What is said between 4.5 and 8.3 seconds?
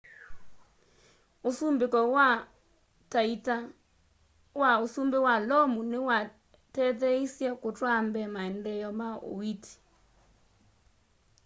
wa usumbi wa lomu niwatetheeisye kutwaa mbee